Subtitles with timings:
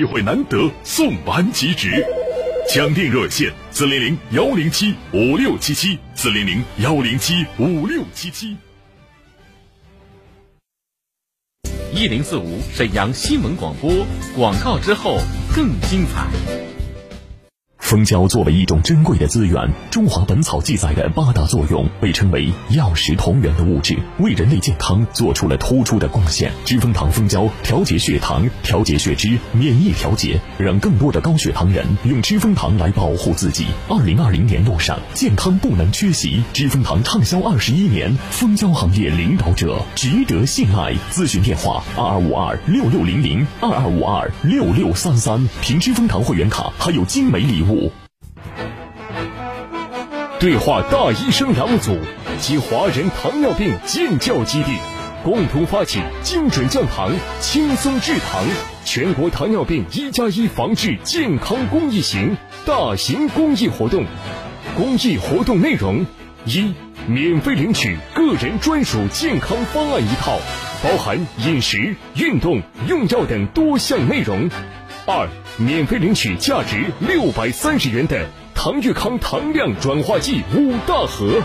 [0.00, 2.02] 机会难得，送完即止。
[2.66, 8.56] 抢订热线：四零零幺零七五六七七，四零零幺零七五六七七。
[11.92, 13.92] 一零四五沈阳新闻广播，
[14.34, 15.18] 广告之后
[15.54, 16.69] 更精彩。
[17.90, 19.56] 蜂胶作为一种珍贵的资源，
[19.90, 26.52] 《中华本草》记载的八大作用被称为药食同源的物质，为人类健康做出了突出的贡献。
[26.64, 33.66] 知蜂糖蜂胶调节血糖、调节血脂、免疫调节，让更多的高血糖人用知蜂糖来保护自己。
[33.88, 36.44] 二零二零年路上，健康不能缺席。
[36.52, 40.94] 知蜂糖畅销二十一年，蜂胶行业领导者，值得信赖。
[41.10, 45.44] 咨询电话：二二五二六六零零二二五二六六三三。
[45.60, 47.79] 凭知蜂糖会员卡还有精美礼物。
[50.40, 51.98] 对话大医生两组
[52.38, 54.78] 及华人糖尿病建教基地，
[55.22, 58.42] 共同发起精准降糖、轻松治糖
[58.82, 64.06] 全国糖尿病一加一防治健康公益行大型公益活动。
[64.78, 66.06] 公益活动内容：
[66.46, 66.72] 一、
[67.06, 70.40] 免费领取个人专属健康方案一套，
[70.82, 74.48] 包含饮食、运动、用药等多项内容；
[75.04, 78.26] 二、免费领取价值六百三十元的。
[78.62, 81.40] 唐玉康糖量转化剂五大盒，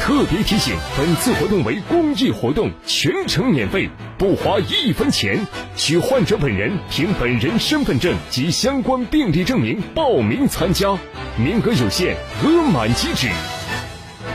[0.00, 5.38] 特别提醒：本次活动为公益活动，全程免费，不花一分钱。
[5.76, 10.98] 需患者本人凭本人身份证及相关病历证明报名参加，
[11.36, 13.28] 名额有限，额满即止。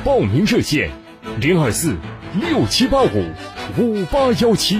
[0.05, 0.89] 报名热线：
[1.41, 1.97] 零二四
[2.39, 3.25] 六七八五
[3.77, 4.79] 五八幺七，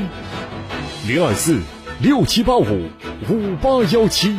[1.06, 1.60] 零二四
[2.00, 2.88] 六七八五
[3.28, 4.38] 五八幺七。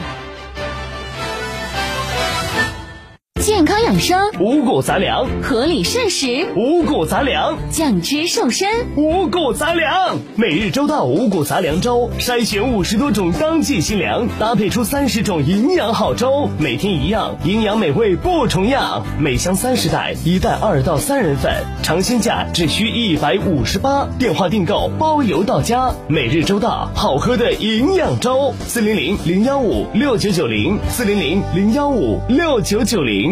[3.42, 10.16] 健康养生，五谷杂粮；合理膳食，五谷杂粮；降脂瘦身，五谷杂粮。
[10.36, 19.04] 每日周到五谷杂粮粥，筛选五十多种当季新粮，搭配出三十种营养好粥，每天一样，营养美味不重样。
[19.18, 24.06] 每箱三十袋，一袋二到三人份，尝鲜价只需一百五十八。
[24.20, 25.92] 电话订购包邮到家。
[26.06, 28.54] 每日周到，好喝的营养粥。
[28.68, 33.31] 四零零零幺五六九九零，四零零零幺五六九九零。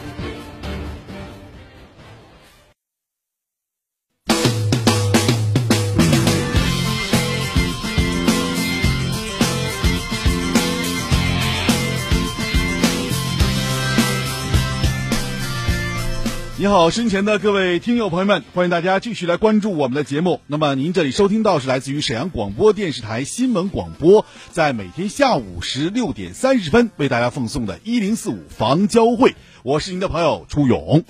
[16.61, 20.41] 你好，身前的各位听友朋友们，欢迎大家继续来关注我们的节目。
[20.45, 29.33] 那么您这里收听到是来自于沈阳广播电视台新闻广播，在每天下午十六点三十分为大家奉送的“一零四五房交会”，
[29.65, 31.03] 我是您的朋友初勇。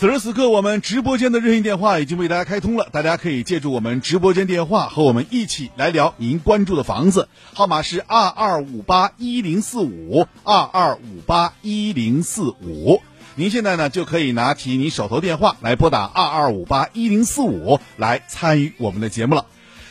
[0.00, 13.02] 此时此刻，我们直播间的热线电话已经为大家开通了，大家可以借助我们直播间电话和我们一起来聊您关注的房子，号码是二二五八一零四五二二五八一零四五。
[13.34, 19.44] 您现在呢就可以拿起您手头电话来拨打二二五八一零四五来参与我们的节目了。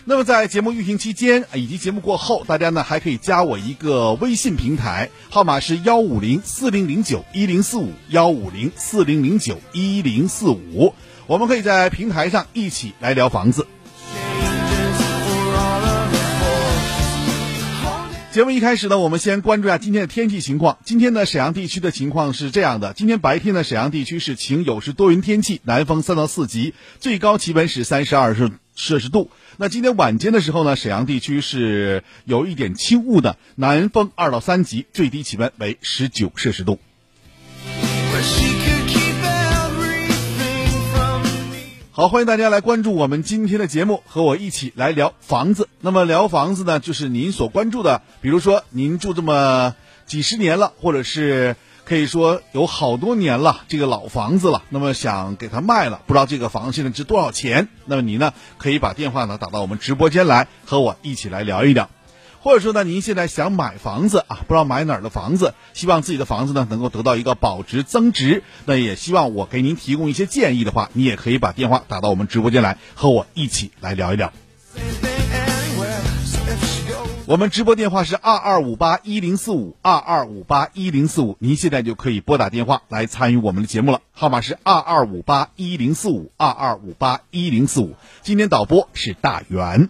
[0.10, 10.96] 那么在节目运行期间以及节目过后，大家呢还可以加我一个微信平台，号码是幺五零四零零九一零四五幺五零四零零九一零四五，
[11.28, 13.68] 我们可以在平台上一起来聊房子。
[18.32, 20.80] 节目一开始呢，我们先关注一下今天的天气情况。
[20.84, 29.30] 今天呢，沈阳地区的情况是这样的：今天白天呢，沈阳地区是晴有时多云天气，南风三到四级，最高气温是三十二摄摄氏度。
[29.58, 36.80] 那今天晚间的时候呢，沈阳地区是有一点轻雾的，南风二到三级，最低气温为十九摄氏度。
[41.92, 45.68] 好，欢迎大家来关注我们今天的节目，和我一起来聊房子。
[45.82, 51.58] 那么聊房子呢，就是您所关注的，比如说您住这么几十年了，或者是
[51.90, 57.68] 可以说有好多年了，这个老房子了，那么想给它卖了，不知道这个房子现在值多少钱？
[57.86, 61.90] 那么你呢，可以把电话呢打到我们直播间来，和我一起来聊一聊。
[62.42, 74.32] 或者说呢，您现在想买房子啊，不知道买哪儿的房子，希望自己的房子呢能够得到一个保值增值，那也希望我给您提供一些建议的话，你也可以把电话打到我们直播间来，和我一起来聊一聊。
[77.30, 87.96] 我们直播电话是二二五八一零四五二二五八一零四五，您现在就可以拨打电话来参与我们的节目了，号码是二二五八一零四五二二五八一零四五。
[88.24, 89.90] 今天导播是大圆。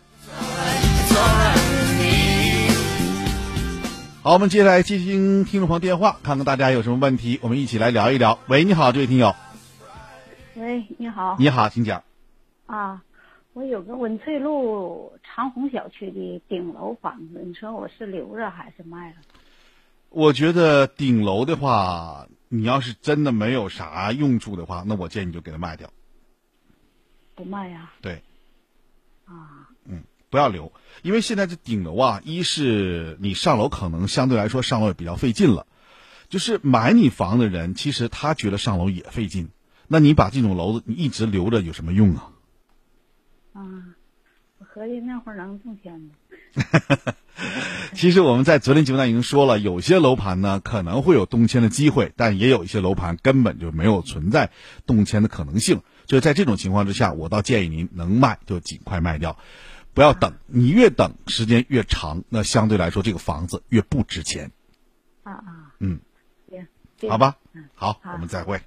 [4.21, 8.37] 好，我们接下来接听听众朋友电话，看看大家有什么问题，我们一起来聊一聊。
[8.47, 9.33] 喂，你好，这位听友。
[10.55, 11.37] 喂，你好。
[11.39, 12.03] 你好，请讲。
[12.65, 13.01] 啊，
[13.59, 19.17] 我有个文翠路长虹小区的顶楼房子，你说我是留着还是卖了？
[20.07, 25.89] 我觉得顶楼的话，你要是真的没有啥用处的话，那我建议你就给它卖掉。
[27.35, 27.91] 不卖呀？
[28.01, 28.23] 对。
[29.25, 29.67] 啊。
[29.83, 30.03] 嗯。
[30.29, 30.71] 不要留，
[31.01, 35.67] 因为现在这顶楼啊，一是你上楼可能相对来说上楼也比较费劲了，
[36.29, 39.49] 就是买你房的人，其实他觉得上楼也费劲，
[39.89, 42.31] 那你把这种楼子你一直留着有什么用啊？
[43.53, 43.61] 啊，
[44.57, 46.09] 我合计那会儿能挣钱吗。
[47.93, 54.51] 其实我们在昨天节目当中已经说了，有些楼盘呢可能会有动迁的机会，但也有一些楼盘根本就没有存在
[54.85, 55.81] 动迁的可能性。
[56.05, 59.37] 就在这种情况之下，我倒建议您能卖就尽快卖掉。
[59.93, 64.51] 不要等，你越等时间越长，那相对来说这个房子越不值钱。
[65.23, 65.99] 啊啊，嗯，
[66.97, 67.37] 行，好吧，
[67.75, 68.61] 好，我们再会，嗯。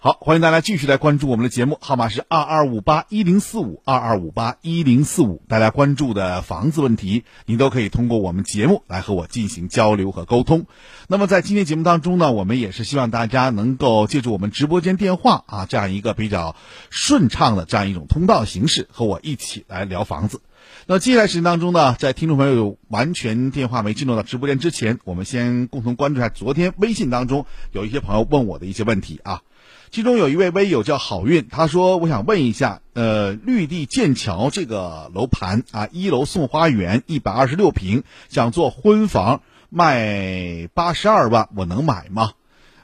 [0.00, 5.42] 好，欢迎大家继续来关注我们的节目，号码是二二五八一零四五二二五八一零四五。
[5.48, 10.66] 大家关注的房子问题，您都可以通过我们节目来和我进行交流和沟通。
[11.08, 16.54] 那么在今天节目当中呢，我们也是希望大家能够借助我们直播间电话啊这样一个比较
[16.90, 20.42] 顺畅的这样一种通道形式，和我一起来聊房子。
[20.86, 29.42] 那接下来时间当中呢，在听众朋友完全电话没进入到直播间之前，我们先共同关注一下昨天微信当中有一些朋友问我的一些问题啊。
[29.90, 39.40] 其中有一位微友叫好运，他说：“我想问一下，呃，绿地剑桥这个楼盘啊，一楼送花园，一百二十六平，想做婚房，
[39.70, 42.32] 卖八十二万，我能买吗？”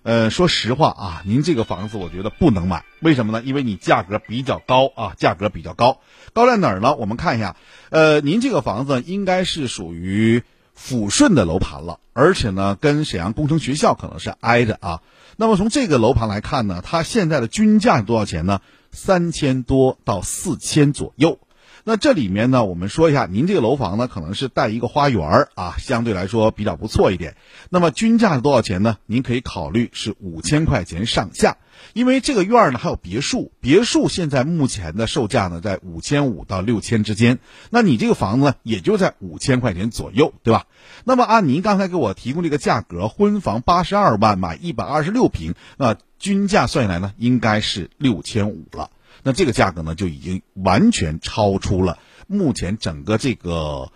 [0.02, 3.42] 呃，说实话啊，您这个房子我觉得不能买，为什么呢？
[3.42, 6.00] 因为你价格比较高啊，价格比较高，
[6.34, 6.94] 高在哪儿呢？
[6.94, 7.56] 我们看一下，
[7.88, 10.42] 呃，您这个房子应该是属于
[10.78, 15.00] 抚顺的楼盘了，而且呢，跟沈阳工程学校可能是挨着啊。
[15.36, 18.60] 那么从这个楼盘来看呢，它现在的均价是多少钱呢？
[18.92, 21.38] 三千多到四千左右。
[21.86, 27.36] 那这里面呢，我们说一下，您这个楼房呢，可能是带一个花园啊，相对来说比较不错一点。
[27.68, 28.96] 那么均价是多少钱呢？
[29.04, 31.58] 您可以考虑是五千块钱上下。
[31.92, 37.38] 因为这个院儿呢还有别墅，别墅现在目前的售价呢在五千五到六千之间，
[37.68, 40.64] 那你这个房子呢也就在五千块钱左右，对吧？
[41.04, 48.88] 那么按您刚才给我提供这个价格，婚房八十二万买一百二十六平，那均价算下来呢应该是六千五了。
[49.22, 53.92] 那这个价格呢就已经完全超出了目前整个这个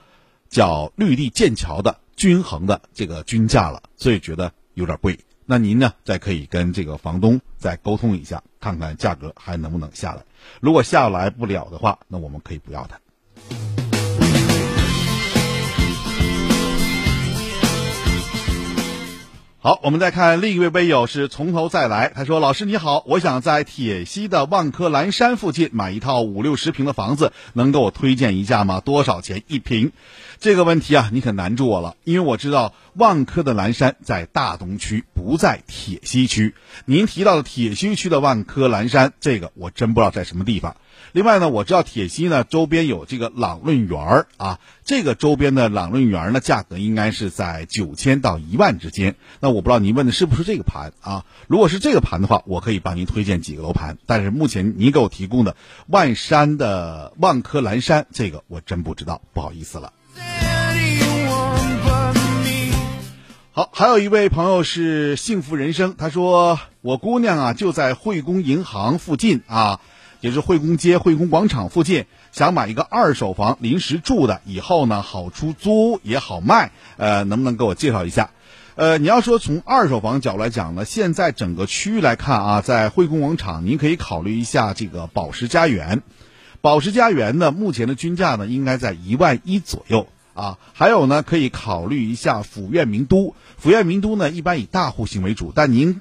[0.49, 5.19] 叫绿地剑桥的均衡的这个均价了，所以觉得有点贵。
[5.45, 10.23] 那您呢，再可以跟这个房东再沟通一下，看看价格还能不能下来。
[10.61, 13.01] 如果下来不了的话，那我们可以不要它。
[19.61, 22.13] 好，我们再看另一位微友是从头再来。
[22.15, 28.79] 他说：“老师你好，我想在铁西的万科蓝山附近买一套五六十平的房子，能给我推荐一下吗？
[28.79, 29.91] 多少钱一平？”
[30.39, 36.55] 这个问题啊，你可难住我了，因为我知道万科的蓝山在大东区，不在铁西区。
[36.85, 40.77] 您提到的铁西区的万科蓝山，这个我真不知道在什么地方。
[41.13, 49.17] 另外呢，我知道铁西呢周边有这个朗润园儿啊，这个周边的朗润园儿呢价格应该是在九千到一万之间。
[49.41, 51.25] 那我不知道您问的是不是这个盘啊？
[51.47, 53.97] 如果是这个盘的话，我可以帮您推荐几个楼盘。
[54.07, 59.93] 但是目前您给我提供的万山的万科蓝山，这个我真不知道，不好意思了。
[63.53, 69.81] 好，还有一位朋友是幸福人生，他说我姑娘啊就在汇丰银行附近啊，
[70.21, 78.31] 也是惠工街、惠工广场附近，想买一个二手房临时住的，以后呢好出租也好卖，呃，能不能给我介绍一下？
[78.75, 86.03] 呃，你要说从二手房角度来讲呢，现在整个区域来看啊，在惠工广场，您可以考虑一下这个宝石家园。
[86.61, 90.59] 宝石家园呢，目前的均价呢应该在一万一左右啊。
[90.73, 93.35] 还有呢，可以考虑一下府苑名都。
[93.57, 96.01] 府苑名都呢，一般以大户型为主，但您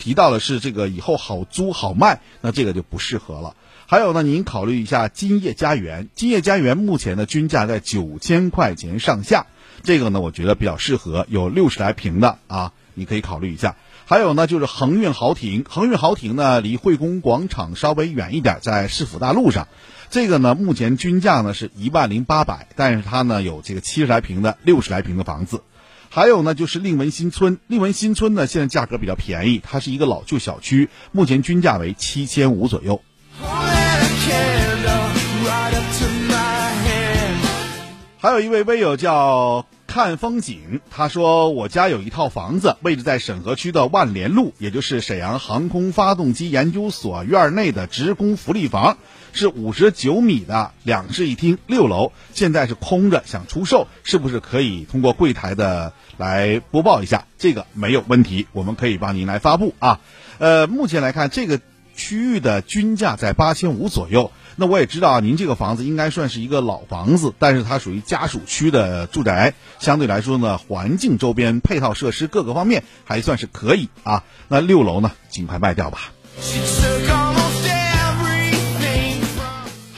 [0.00, 3.54] 提到的是这个以后好租好卖，那这个就不适合了。
[3.86, 6.08] 还有呢，您考虑一下金叶家园。
[6.14, 9.46] 金叶家园目前的均价在九千块钱上下，
[9.82, 13.76] 这个呢，我觉得比较适合，有六十来平的啊，你可以考虑一下。
[14.06, 15.64] 还有呢，就是恒运豪庭。
[15.68, 19.68] 恒运豪庭呢，离汇丰广场稍微远一点，在市府大路上。
[20.08, 25.62] 这个呢，目前均价呢是一万零八百，但是它呢有这个七十来平的、六十来平的房子。
[26.12, 27.58] 还有呢，就是令文新村。
[27.68, 33.00] 令文新村呢，现在价格比较便宜，它是一个老旧小区，目前均价为七千五左右。
[38.18, 39.66] 还有一位微友叫。
[39.86, 48.98] 看风景，他说我家有一套房子，位置在沈河区的万联路，也就是沈阳航空发动机研究所院内的职工福利房，
[49.32, 57.26] 是五十九米的两室一厅，六楼，现在是空着，想出售，是不是可以通过柜台的来播报一下？
[57.38, 60.00] 这个没有问题，我们可以帮您来发布啊。
[60.38, 61.60] 呃，目前来看，这个
[61.94, 64.32] 区域的均价在八千五左右。
[64.56, 74.24] 那我也知道，您这个房子应该算是一个老房子，但是它属于家属区的住宅，相对来说呢，环境周边配套设施各个方面还算是可以啊。
[74.48, 76.12] 那六楼呢，尽快卖掉吧。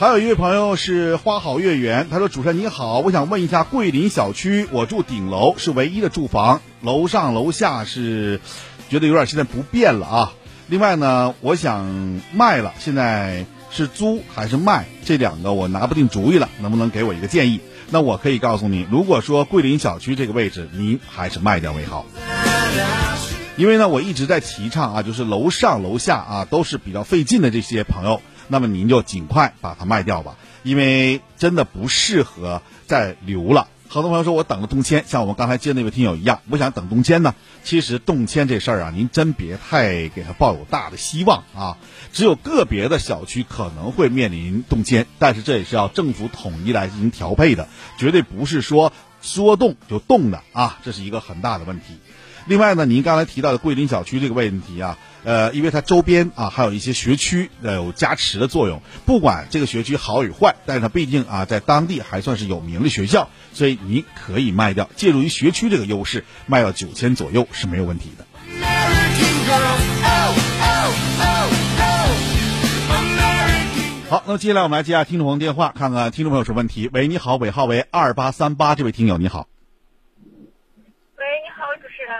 [0.02, 8.40] 还有一位朋友是花好月圆，他说：“主持人你好，我想问一下，桂林小区我住顶楼是唯一的住房，楼上楼下是
[8.88, 10.32] 觉得有点现在不便了啊。
[10.66, 14.84] 另外呢，我想卖了，现在。”是租还是卖？
[15.02, 17.60] 这两个我拿不定主意了，能不能给我一个建议？
[17.88, 22.04] 那我可以告诉你，如果说桂林小区这个位置，您还是卖掉为好。
[23.56, 33.68] 因为呢，我一直在提倡啊，就是楼上楼下啊都是比较费劲的这些朋友，那么您就尽快把它卖掉吧，因为真的不适合再留了。
[33.88, 37.34] 很多朋友说我等了动迁，像我们刚才接那位听友一样，我想等动迁呢。
[37.62, 41.76] 其实动迁这事儿啊，您真别太给他抱有大的希望啊。
[42.10, 47.68] 只有个别的小区可能会面临动迁，但是这也是要政府统一来进行调配的，
[47.98, 51.98] 绝对不是说说动就动的啊，这是一个很大的问题。
[52.46, 54.98] 另外呢，您刚才提到的桂林小区这个问题啊。
[55.24, 68.26] 呃，因为它周边啊还有一些学区呃有加持的作用，不管这个学区好与坏，但是它毕竟啊在当地还算是有名的学校，所以你可以卖掉，借助于学区这个优势，卖到九千左右是没有问题的。
[74.10, 76.90] 好，那接下来我们来接下听众朋友电话，看看听众朋友什么问题。
[76.92, 79.46] 喂，你好，尾号为二八三八，这位听友你好。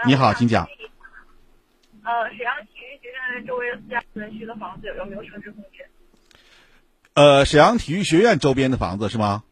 [0.05, 0.67] 喂，你好，请讲。
[2.03, 3.45] 呃，沈阳体育学院。
[3.45, 5.87] 周围私家园区的房子有没有升值空间？
[7.13, 9.43] 呃，沈阳体育学院周边的房子是吗？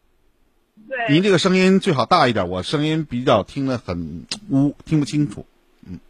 [0.88, 1.08] 对。
[1.08, 5.46] 您这个声音最好大一点，我声音比较听得很污，听不清楚。
[5.86, 6.00] 嗯。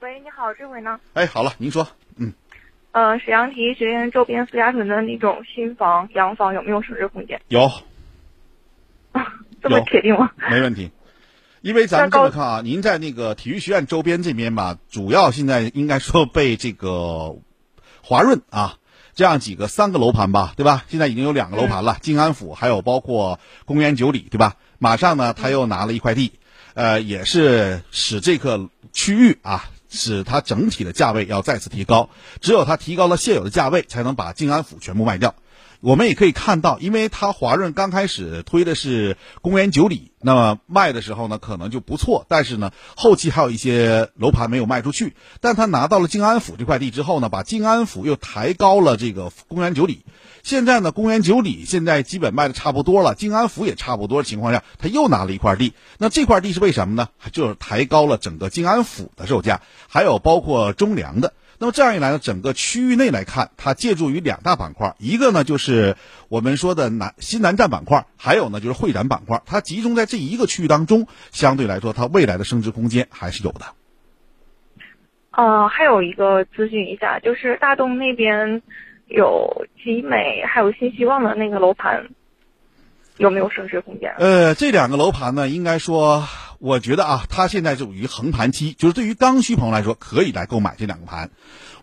[0.00, 1.00] 喂，你好，这回呢？
[1.14, 1.88] 哎，好了，您说。
[2.16, 2.34] 嗯。
[2.90, 7.40] 呃，沈阳体育学院周边苏家屯的那种新房、洋房有没有升值空间？
[7.48, 7.64] 有。
[9.12, 9.26] 啊，
[9.62, 10.30] 这么铁定吗？
[10.50, 10.90] 没问题。
[11.62, 17.36] 因为咱们这么看啊，您在那个体育学院周边这边吧，主要现在应该说被这个
[18.02, 18.76] 华润啊
[19.14, 20.84] 这样几个三个楼盘吧，对吧？
[20.88, 24.56] 现在已经有两个楼盘了，静安府还有包括公园九里，对吧？
[24.78, 26.32] 马上呢，他又拿了一块地，
[26.74, 32.10] 呃，也是使这个区域啊，使它整体的价位要再次提高。
[32.40, 35.36] 只有它提高了现有的价位，才能把静安府全部卖掉。
[35.82, 42.24] 我们也可以看到，因为它华润刚开始推的是公园九里，那么卖的时候呢，可能就不错。
[42.28, 45.16] 但是呢，后期还有一些楼盘没有卖出去。
[45.40, 50.04] 但他拿到了静安府这块地之后呢，把静安府又抬高了这个公园九里。
[50.44, 55.72] 现在呢，公园九里现在基本卖的差不多了，静安府也差不多的情况下，他又拿了一块地。
[55.98, 57.08] 那这块地是为什么呢？
[57.32, 61.32] 就是抬高了整个静安府的售价，还有包括中粮的。
[61.62, 65.94] 那么这样一来呢，整个区域内来看，它借助于两大板块，一个呢就是
[66.28, 73.60] 我们说的南新南站板块，还有呢就是会展板块，它集中在这一个区域当中，相对来说，它未来的升值空间还是有的。
[75.30, 78.60] 呃，还有一个咨询一下，就是大东那边
[79.06, 82.08] 有集美还有新希望的那个楼盘，
[83.18, 84.12] 有没有升值空间？
[84.18, 86.26] 呃，这两个楼盘呢，应该说。
[86.58, 91.30] 我觉得啊，它现在属于横盘期，就是对于刚需朋友来说，可以来购买这两个盘。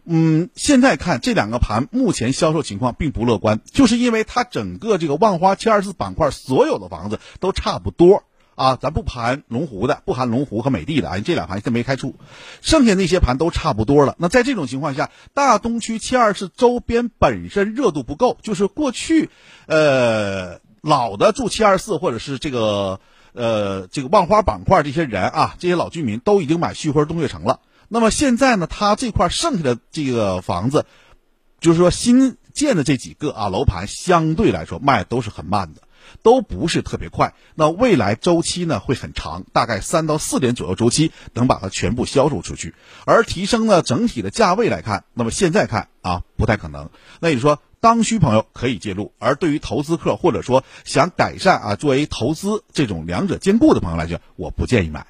[0.06, 8.24] 嗯，现在看这两个盘，目前销售情况并不乐观，就是因为它整个这个万花七二四板块所有的房子都差不多
[8.56, 12.16] 啊，咱不盘龙湖的，不含龙湖和美的的啊，这两盘现在没开出，
[12.62, 14.16] 剩下那些盘都差不多了。
[14.18, 19.30] 那在这种情况下，大东区七二四周边本身热度不够，就是过去，
[19.66, 20.49] 呃，
[20.82, 23.00] 老的住七二四或者是这个
[23.34, 27.60] 呃这个万花板块这些人啊，这些老居民都已经买旭辉东悦城了。
[27.88, 30.86] 那么现在呢，他这块剩下的这个房子，
[31.60, 35.82] 就是说新建的这几个啊楼盘，相对来说卖都是很慢的。
[36.24, 42.74] 都不是特别快，那未来周期呢会很长，大概三到四年左右周期能把它全部销售出去。
[43.06, 46.90] 而提升呢整体的价位来看，那么现在看啊不太可能。
[47.20, 55.08] 那你说刚需朋友可以介入，而对于投资客或者说想改善啊作为投资这种两者兼顾的朋友来讲，我不建议买。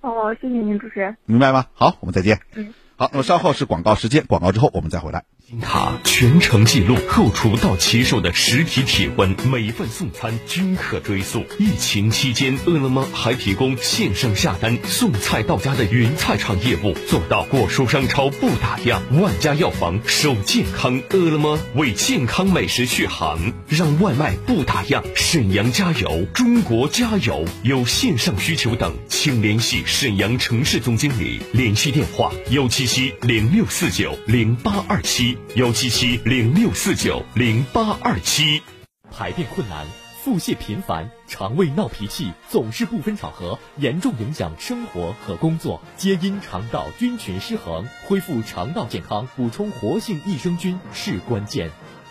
[0.00, 1.16] 哦，谢谢您主持人。
[1.24, 1.66] 明白吗？
[1.74, 2.40] 好，我们再见。
[2.54, 2.74] 嗯。
[2.96, 5.24] 好，那么稍后是广告时间，广告之后我们再回来。
[5.60, 11.44] 卡全程记录后厨到骑手的实体体温，每份送餐均可追溯。
[11.58, 18.98] 疫情期间，饿了么还提供线上下单送菜到家的云菜场业务，做到果蔬商超不打烊。
[19.20, 25.02] 万家药房守健康，饿了么为健康美食续航，让外卖不打烊。
[25.14, 27.44] 沈阳加油，中国加油！
[27.62, 35.36] 有线上需求等，请联系沈阳城市总经理，联系电话：幺七七零六四九零八二七。
[35.50, 38.62] 幺七七零六四九零八二七，
[39.10, 39.86] 排便困难、
[40.24, 47.86] 腹泻频繁、肠胃闹脾气，总是不分场合，严重影响生活和工作，皆因肠道菌群失衡。
[48.06, 51.70] 恢复肠道健康，补充活性益生菌是关键。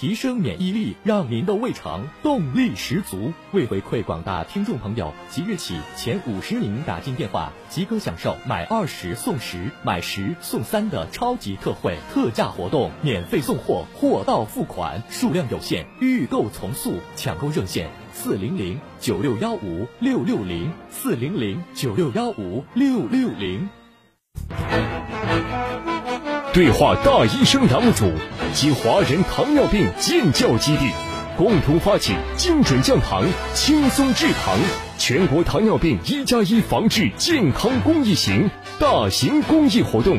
[0.00, 3.34] 提升免疫力，让您的胃肠动力十足。
[3.52, 16.94] 为回馈广大听众朋友，即日起前五十名打进电话即可享受买二十送十、买十送三的超级特惠特价活动，免费送货，货到付款，数量有限，预购从速。
[17.14, 23.68] 抢购热线：四零零九六幺五六六零四零零九六幺五六六零。
[26.52, 28.10] 对话大医生杨祖
[28.52, 30.90] 及华人糖尿病健教基地，
[31.38, 33.24] 共同发起精准降糖、
[33.54, 34.58] 轻松治糖
[34.98, 40.18] 全国糖尿病一加一防治健康公益行大型公益活动。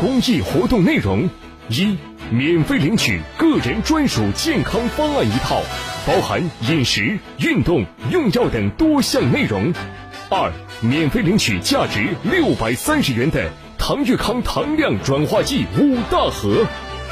[0.00, 1.30] 公益活动内容：
[1.68, 1.96] 一、
[2.32, 5.62] 免费领取个人专属健康方案一套，
[6.04, 9.72] 包含饮食、运动、用药等多项内容；
[10.28, 13.48] 二、免费领取价值六百三十元的。
[13.78, 16.66] 唐玉康糖量转化剂五大盒，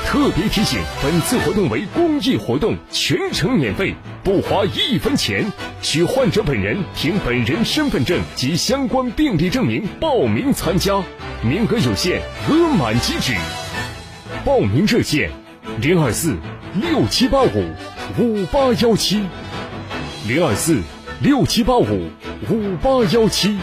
[0.04, 11.02] 特别提醒：本次活动为公益活动，全程免费，不花一分钱，需患者本人凭本人身份证及相关病历证明报名参加，
[11.42, 13.34] 名额有限，额满即止。
[14.44, 15.30] 报名热线：
[15.80, 16.36] 零二四
[16.74, 17.74] 六七八五
[18.18, 19.22] 五八幺七，
[20.26, 20.80] 零二四
[21.20, 22.10] 六七八五
[22.48, 23.58] 五八幺七。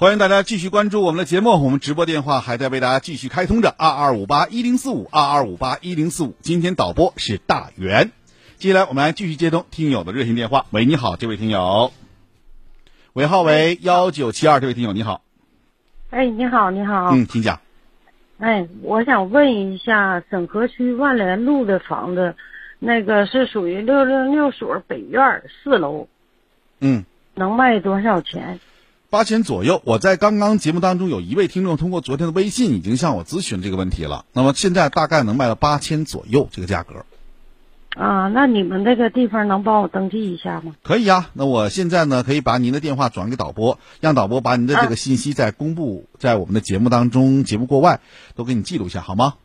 [0.00, 6.36] 欢迎大家继续关注我们的节目，我们直播电话还在为大家继续开通着二二五八一零四五二二五八一零四五。
[6.40, 8.12] 今天导播是大元，
[8.58, 10.66] 接下来我们来继续接通听友的热线电话。
[10.70, 11.92] 喂，你好，这位听友，
[13.14, 15.20] 尾号为幺九七二，这位听友你好。
[16.10, 17.08] 哎，你好，你好。
[17.10, 17.60] 嗯，请讲。
[18.38, 22.36] 哎，我想问一下，沈河区万联路的房子，
[22.78, 26.06] 那个是属于六六六所北院四楼。
[26.78, 27.04] 嗯。
[27.34, 28.60] 能卖多少钱？
[29.10, 34.26] 八千左右，我在刚刚节目当中有一位听众通过昨天的微信已经向我咨询这个问题了。
[34.34, 37.06] 那么现在大概能卖到八千左右这个价格。
[37.96, 40.74] 啊，那你们这个地方能帮我登记一下吗？
[40.82, 48.00] 可以啊，那我现在呢可以把您的电话转给导播，让导播把您的这个信息再公布在我们的节目当中，节目过外
[48.36, 49.36] 都给你记录一下，好吗？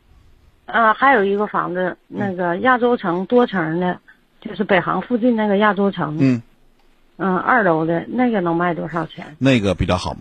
[0.66, 3.98] 啊，还有一个房子，那个亚洲城多层的，
[4.42, 6.18] 就是北航附近那个亚洲城。
[6.20, 6.42] 嗯。
[7.16, 9.36] 嗯，二楼的那个能卖多少钱？
[9.38, 10.16] 那个比较好，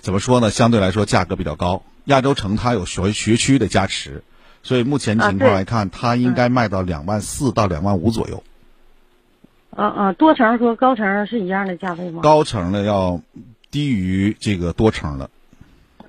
[0.00, 0.50] 怎么说呢？
[0.50, 1.82] 相对来说价格比较高。
[2.04, 4.22] 亚洲城它有学学区的加持，
[4.62, 8.42] 所以目前情况来看，它应该卖到两万四到两万五左右。
[9.76, 12.22] 嗯嗯，多层和高层是一样的价位吗？
[12.22, 13.20] 高层的要
[13.70, 15.30] 低于这个多层的。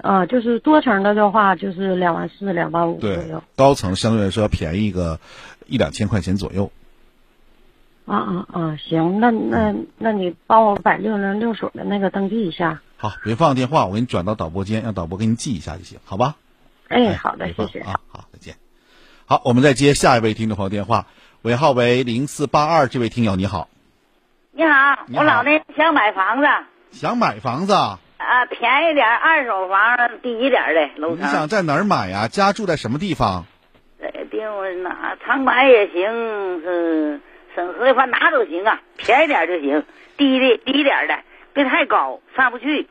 [0.02, 3.44] 啊，就是多层的的话，就是两万四、两万五左右。
[3.56, 5.20] 高层相对来说要便宜个
[5.68, 6.72] 一两千块钱左右。
[8.12, 12.82] 啊啊啊，行，那那那你帮我把六零六所的那个登记一下。
[12.98, 16.36] 好，别放电话，我给你转到导播间，让导播给你记一下就行，好吧？
[16.90, 18.56] 哎，好的，谢谢啊，好，再见。
[19.26, 21.06] 好，我们再接下一位听众朋友电话，
[21.42, 23.70] 尾号为零四八二，这位听友你好。
[24.52, 26.46] 你好，我老那想买房子。
[26.92, 28.00] 想买房子啊？
[28.18, 31.26] 啊，便宜点，二手房低一点的楼层。
[31.26, 32.28] 你想在哪儿买呀？
[32.28, 33.46] 家住在什么地方？
[34.02, 34.42] 在定
[34.84, 37.22] 哪长白也行，是
[37.56, 39.84] 沈河的话哪都行啊，便宜点就行，
[40.18, 41.20] 低的低点的，
[41.54, 42.88] 别太高，上不去。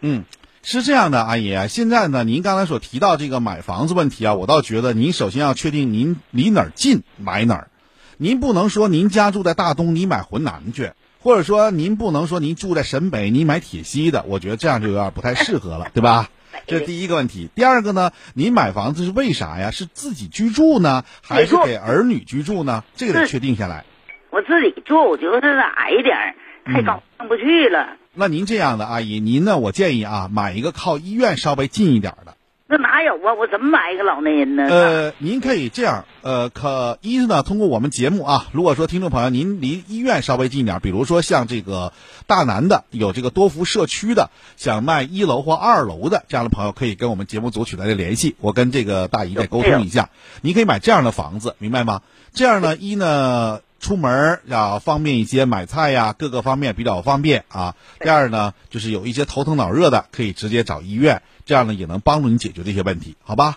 [0.00, 0.24] 嗯，
[0.62, 7.68] 是这样的，阿姨，现在呢，您刚才所提到这个买房子问题啊，我倒觉得您首先要确定您离哪儿近买哪儿，
[8.16, 10.92] 您不能说您家住在大东，你买浑南去。
[11.22, 16.30] 或者说，您不能说您住在沈北，你买铁西的，我觉得这样就有点不太适合了，对吧？
[16.66, 17.50] 这是第一个问题。
[17.54, 19.70] 第二个呢，您买房子是为啥呀？
[19.70, 22.84] 是自己居住呢，还是给儿女居住呢？
[22.96, 23.84] 这个得确定下来。
[24.40, 27.98] 我自己住，就是矮一点，太高上不去了。
[28.14, 29.58] 那您这样的阿姨，您呢？
[29.58, 32.34] 我建议啊，买一个靠医院稍微近一点的。
[32.66, 33.34] 那哪有啊？
[33.34, 34.66] 我怎么买一个老年人呢？
[34.70, 41.92] 呃，您可以这样，呃，可一呢，通过我们节目啊，如果说听众朋友您离医院稍微近一点，比如说像这个
[42.26, 50.08] 大南的有这个多福社区的，想卖一楼或二楼的这样的朋友，可以跟我们节目组取得联系，我跟这个大姨再沟通一下，
[50.40, 52.00] 您可以买这样的房子，明白吗？
[52.32, 53.60] 这样呢，一呢。
[53.80, 57.74] 出门要方便一些，买菜呀，各个方面比较方便啊。
[57.98, 63.56] 第二呢，就是有一些头疼脑热的，可以直接找医院，这样呢也能帮助你解决这些问题，好吧？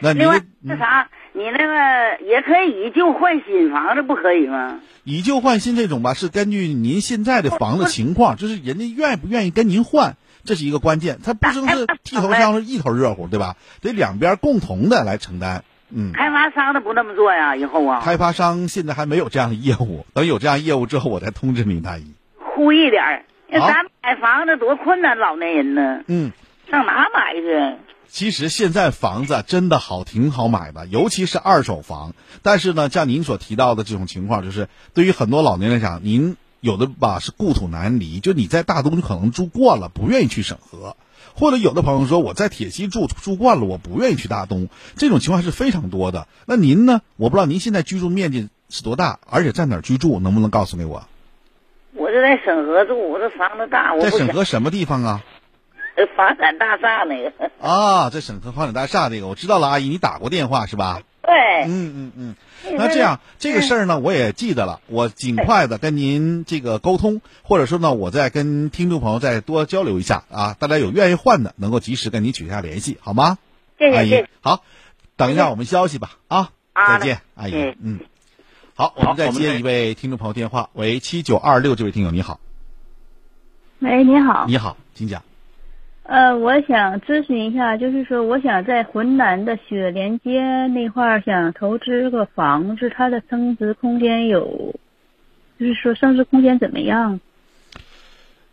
[0.00, 4.80] 那另外那啥，你那个也可以以旧换新房子，不可以吗？
[5.02, 11.18] 以旧换新这种吧，是根据您现在的房子情况，就是人家愿不愿意跟您换，这是一个关键。
[11.22, 13.56] 他不能是剃头香是一头热乎，对吧？
[13.82, 15.64] 得两边共同的来承担。
[15.90, 18.00] 嗯，开发商他不那么做呀，以后啊。
[18.04, 22.04] 开发商现在还没有这样的业务，等有这样业务之后，我再通知您，大姨。
[22.38, 26.02] 呼一点儿，那咱买房子多困难，老年人呢。
[26.06, 26.32] 嗯。
[26.70, 27.76] 上哪买去？
[28.08, 32.14] 其实现在房子真的好，挺好买的，尤其是二手房。
[32.42, 40.96] 但是呢，像您所提到的这种情况，就是对于很多老年人来讲，您有的吧是故土难离，就你在大东可能住惯了，不愿意去审核。
[41.34, 46.28] 或者有的朋友说我在铁西住住惯了，我不愿意去大东，这种情况是非常多的。
[46.46, 47.02] 那您呢？
[47.16, 51.06] 我不知道您现在居住面积是多大，而且在哪儿居住，能不能告诉给我？
[51.92, 53.96] 我是在沈河住，我这房子大。
[53.98, 55.22] 在沈河什么地方啊？
[56.16, 57.32] 房产大厦那个。
[57.60, 61.02] 啊，在沈河房产大厦那个，我知道了，阿姨，你打过电话是吧？
[61.26, 61.64] 对。
[61.66, 62.34] 嗯嗯嗯。
[62.76, 73.38] 那这样这个事儿呢，我也记得了，我尽快的跟您这个沟通，或者说呢，我再跟听众朋友再多交流一下啊，大家有愿意换的，能够及时跟您取下联系，好吗？
[73.78, 74.26] 谢谢，阿姨。
[74.40, 74.62] 好，
[75.16, 77.74] 等一下我们消息吧啊，再见，阿姨。
[77.82, 78.00] 嗯。
[78.76, 82.40] 好，我们再接一位听众朋友电话，喂，七九二六，这位听友你好。
[83.80, 84.46] 喂，你好。
[84.48, 85.22] 你好，请讲。
[86.06, 94.74] 呃，我想咨询一下，就是说，我想在浑南的雪莲街那块儿想投资个房子，它的增值空间有，
[95.58, 97.20] 就是说升值空间怎么样？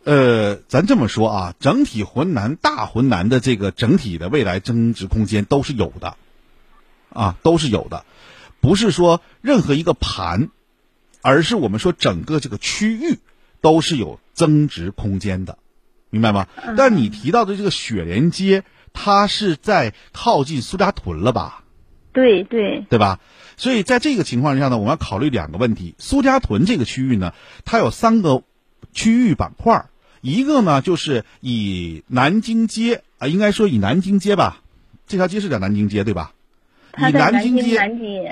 [0.05, 6.15] 呃，咱这么说啊，整体浑南大浑南的这个整体的未来增值空间都是有的，
[7.11, 8.05] 啊，都是有的，
[8.61, 10.47] 不是说任何一个盘，
[11.21, 13.19] 而是我们说整个这个区域
[13.59, 15.57] 都是有增值空间的。
[16.11, 16.47] 明白吗？
[16.77, 21.63] 但你提到的这个雪莲街，它是在靠近苏家屯了吧？
[22.13, 23.19] 对对，对吧？
[23.57, 25.95] 所以在这个情况下呢，我们要考虑两个问题。
[25.97, 27.33] 苏家屯这个区域呢，
[27.65, 28.43] 它有三个
[28.93, 29.85] 区域板块，
[30.21, 34.61] 一个呢就是以南京街啊，应该说以南京街吧，
[35.07, 36.33] 这条街是叫南京街对吧？
[36.97, 37.77] 以南京街，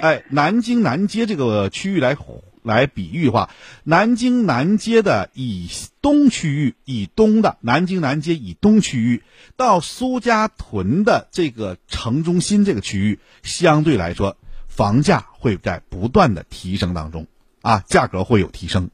[0.02, 2.18] 哎，南京南街这个区域来。
[2.64, 3.50] 来比喻话，
[3.84, 5.70] 南京南街的以
[6.02, 9.24] 东区域，以东的南京南街以东区域
[9.56, 17.28] 到苏家屯的这个城中心这个区域，相对来说，房价会在不断的提升当中，
[17.62, 18.90] 啊，价格会有提升，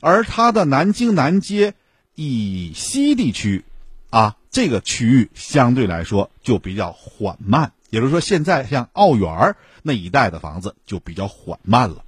[0.00, 1.74] 而它的南京南街
[2.14, 3.64] 以西地区，
[4.10, 12.04] 啊，这个区域相对来说就比较缓慢，也就是说，现在像奥园那一带的房子就比较缓慢了。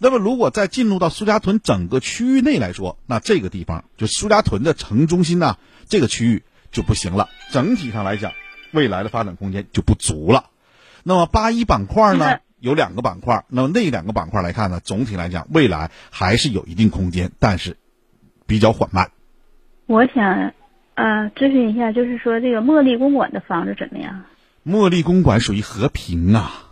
[0.00, 5.56] 那么，如果再进入到苏家屯整个区域内来说，那这个地方就苏家屯的城中心呢，
[5.88, 7.28] 这个区域就不行了。
[7.50, 8.32] 整体上来讲，
[8.70, 10.50] 未来的发展空间就不足了。
[11.02, 17.76] 那么八一板块呢，有两个板块，那么那两个板块来看呢，总体来讲，未来还是有一定空间，但是
[18.46, 19.10] 比较缓慢。
[19.86, 20.52] 我想，
[20.94, 24.24] 呃，咨询一下，就是说这个茉莉公馆的房子怎么样？
[24.64, 26.67] 茉莉公馆属于和平啊。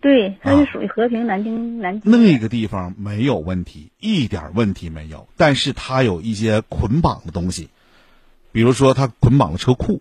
[0.00, 2.10] 对，它是属于和平南京南京。
[2.10, 5.28] 那个地方没有问题，一点问题没有。
[5.36, 7.68] 但是它有一些捆绑的东西，
[8.50, 10.00] 比如说它捆绑了车库。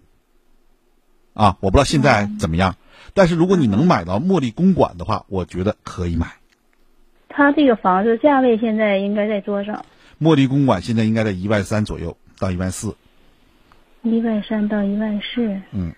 [1.34, 2.76] 啊，我不知道现在怎么样，
[3.14, 6.28] 但是如果你能买到茉莉公馆的话，我觉得可以买。
[7.28, 9.86] 它这个房子价位现在应该在多少？
[10.20, 12.96] 茉莉公馆现在应该在一万三左右到一万四。
[14.02, 15.62] 一万三到一万四。
[15.72, 15.94] 嗯。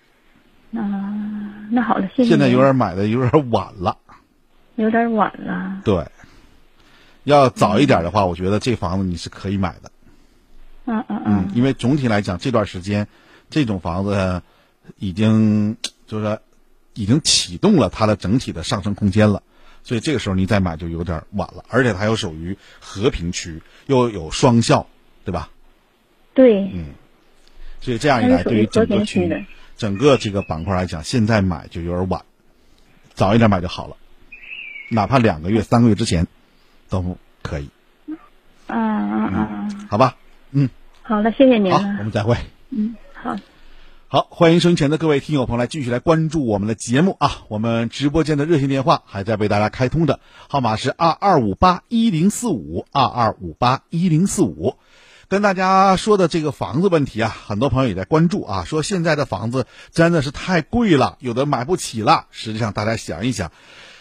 [0.74, 2.30] 啊，那好了，谢谢。
[2.30, 3.98] 现在有点买的有点晚了。
[4.76, 5.80] 有点晚了。
[5.84, 6.06] 对。
[7.24, 9.92] 要早一点的话，我觉得这房子你是可以买的。
[10.86, 11.50] 嗯嗯嗯。
[11.54, 13.06] 因为总体来讲，这段时间
[13.50, 14.42] 这种房子
[14.98, 16.40] 已经就是说
[16.94, 19.42] 已经启动了它的整体的上升空间了，
[19.84, 21.64] 所以这个时候你再买就有点晚了。
[21.68, 24.86] 而且它又属于和平区，又有双校，
[25.24, 25.50] 对吧？
[26.34, 26.64] 对。
[26.72, 26.86] 嗯。
[27.80, 29.44] 所以这样一来，对于整个区域、
[29.76, 32.22] 整个这个板块来讲，现在买就有点晚，
[33.14, 33.96] 早一点买就好了。
[34.88, 36.26] 哪怕两个月、三个月之前
[36.88, 37.68] 都可以。
[38.06, 38.16] 嗯
[38.68, 39.86] 嗯嗯！
[39.88, 40.16] 好吧，
[40.50, 40.68] 嗯。
[41.02, 41.72] 好了，谢谢您。
[41.72, 42.36] 好，我们再会。
[42.70, 43.36] 嗯，好。
[44.08, 47.44] 好，欢迎收听前的各位听友朋友来继续来关注我们的节目啊！
[47.48, 54.76] 我们直播间的热线电话还在为大家开通的，号码是二二五八一零四五二二五八一零四五。
[55.32, 62.26] 跟大家说的这个房子问题啊，很多朋友也在关注啊，说现在的房子真的是太贵了，有的买不起了。
[62.30, 63.50] 实际上，大家想一想，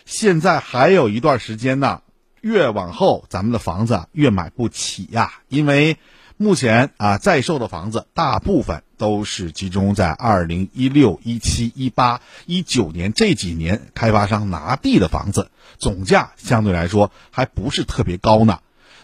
[0.04, 2.02] 现在还有一段时间呢，
[2.42, 5.96] 越往后咱们的房子越买不起呀，因为
[6.36, 18.60] 目前啊在售的房子大部分都是集中在二零一六、一七、一八、一九年这几年开发商拿地的房子，总价相对来说还不是特别高呢。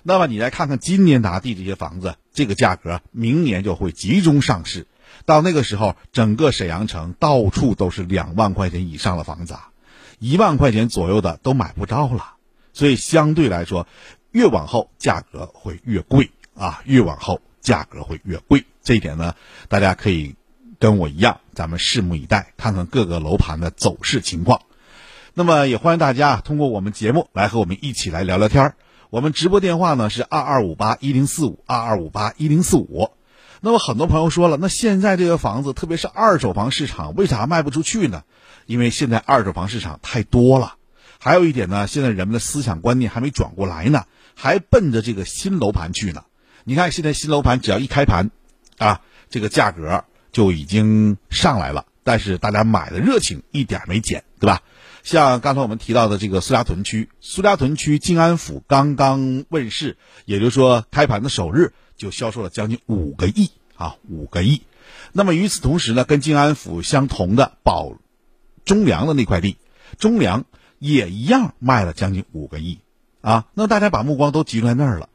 [0.10, 4.88] 那么你来看看今年拿地这些房子，这个价格明年就会集中上市，
[5.26, 9.68] 到那个时候，整个沈阳城到处都是两万块钱以上的房子，啊，
[10.18, 12.36] 一万块钱左右的都买不着了。
[12.72, 13.86] 所以相对来说，
[14.32, 18.64] 越往后价格会越贵啊，越往后价格会越贵。
[18.82, 19.36] 这一点呢，
[19.68, 20.36] 大家可以
[20.80, 24.62] 跟我一样，咱们拭目以待，看看各个楼盘的走势情况。
[25.34, 28.76] 那么也欢迎大家通过我们节目来和我们一起来聊聊天儿。
[29.10, 33.12] 我们直播电话呢是二二五八一零四五二二五八一零四五。
[33.62, 38.24] 那么很多朋友说了，那现在这个房子，特别是二手房市场，为啥卖不出去呢？
[38.66, 40.76] 因为现在二手房市场太多了。
[41.20, 44.04] 还有一点呢，现在人们的思想观念还没转过来呢，
[44.36, 46.26] 还奔着这个新楼盘去呢。
[46.66, 48.30] 你看现在新楼盘只要一开盘，
[48.78, 54.62] 啊，这个价格就已经上来了，但是大家买的热情一点没减，对吧？
[55.08, 64.64] 像刚才我们提到的这个苏家屯区，苏家屯区静安府刚刚问世，也就是说开盘的首日就销售了将近五个亿啊，五个亿。
[65.14, 67.94] 那么与此同时呢，跟静安府相同的宝
[68.66, 69.56] 中粮的那块地，
[69.98, 70.44] 中粮
[70.78, 72.80] 也一样卖了将近五个亿
[73.22, 73.46] 啊。
[73.54, 75.08] 那大家把目光都集中在那儿了，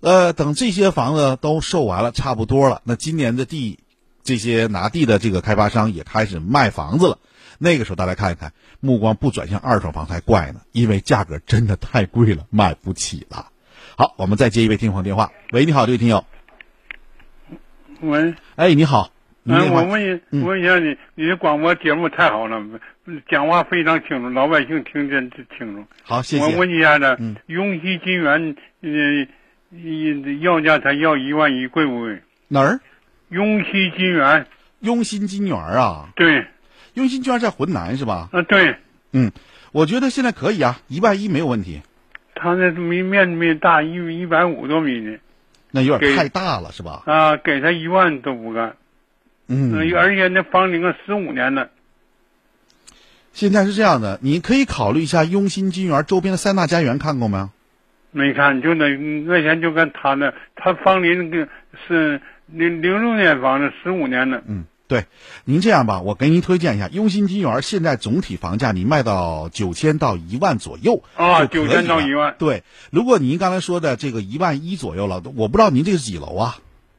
[0.00, 3.80] 呃，等这些房子都售完了，差不多了，那今年的地，
[4.22, 7.18] 这些拿地的这个开发商也开始卖房子了。
[7.58, 13.48] 那个时候，大家看一看，目光不转向二手房才怪呢，因为价格真的太贵了，买不起了。
[13.96, 15.30] 好，我们再接一位听众电话。
[15.52, 16.24] 喂，你好，这位听友。
[18.00, 18.34] 喂。
[18.56, 19.10] 哎，你好。
[19.46, 22.62] 嗯，我问一问一下你，你的广播节目太好了，
[23.28, 25.84] 讲话非常清楚，老百姓听见清楚。
[26.02, 26.44] 好，谢谢。
[26.44, 29.28] 我问一下子，雍熙金源，呃，
[30.40, 32.22] 要价才要一万一，贵不贵？
[32.48, 32.80] 哪儿？
[33.28, 34.46] 雍熙金源。
[34.80, 36.08] 雍熙金源啊？
[36.16, 36.46] 对。
[36.94, 38.28] 雍新居然在浑南是吧？
[38.32, 38.76] 啊，对，
[39.12, 39.30] 嗯，
[39.72, 41.82] 我觉得现在可以啊，一万一没有问题。
[42.34, 45.18] 他那面面面大一一百五多米呢，
[45.70, 47.02] 那有点太大了是吧？
[47.06, 48.76] 啊，给他一万都不干。
[49.46, 51.68] 嗯，而且那房龄啊十五年了。
[53.32, 57.50] 现在是这样的，你可以考虑一下雍新金园周边的三大家园，看过没有？
[58.12, 61.48] 没看，就那那天就跟他那，他房龄那个
[61.86, 64.42] 是零零六年房子，十五年的。
[64.46, 64.64] 嗯。
[64.86, 65.06] 对，
[65.44, 72.34] 您这样吧，我给您推荐一下雍新金园，现在总体房价你卖到九千到一万左右啊，九千到一万。
[72.38, 76.58] 对，如果您刚才说的这个一万一左右了，我不知道您这是几楼啊？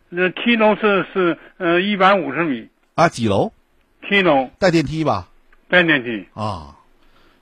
[0.10, 3.52] 那七楼是是呃一百五十米啊，几楼？
[4.10, 5.30] 七楼带电梯吧？
[5.70, 6.78] 带电梯啊。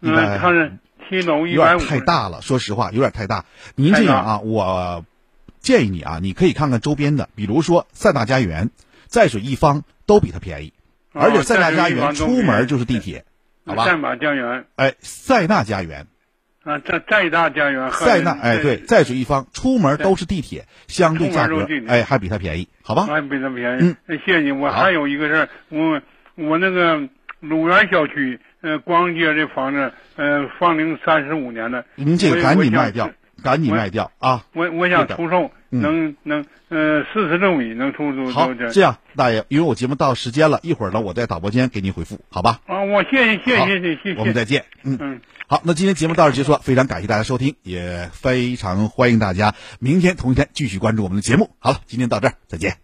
[0.02, 0.78] 嗯，它是
[1.08, 1.80] 七楼一百五。
[1.80, 3.46] 太大了，说实话有点太大。
[3.76, 5.06] 您这样啊，我
[5.60, 8.70] 建议你啊，你可以看看周边的，比如说三大家园、
[9.14, 9.84] 在水一方。
[10.06, 10.74] 都比它便宜，
[11.14, 13.24] 而且塞纳家园出门就是地铁，
[13.66, 13.86] 好吧？
[13.86, 16.08] 赛马家园，哎，塞纳家园，
[16.66, 23.04] 啊，在在大家园，塞纳，哎，对，在水一方，出门都是地铁，相对价格，哎，还比它便宜，好吧？
[23.06, 24.52] 还比它便宜，嗯，谢谢你。
[24.52, 26.02] 我还有一个事儿，我
[26.36, 27.08] 我那个
[27.40, 31.86] 鲁园小区，呃光街这房子，呃房龄三十五年的。
[31.96, 33.10] 您这个赶紧卖掉，
[33.44, 34.46] 赶紧卖掉啊！
[34.54, 42.62] 我我想出售，嗯能能呃四十六米能出租好，这样，大爷，因为我节目到时间了，一会儿呢，我在导播间给您回复，好吧？
[42.66, 44.66] 啊，我谢谢谢谢谢谢谢，我们再见。
[44.84, 45.22] 嗯嗯。
[45.46, 51.52] 好，那今天节目到这儿结束了，非常感谢大家收听，也非常欢迎大家明天同一天继续关注我们的节目。
[51.60, 52.83] 好了，今天到这儿，再见。